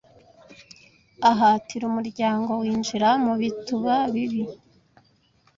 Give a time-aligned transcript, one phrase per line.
[1.31, 4.43] ahatira umuryango winjira mubituba bibi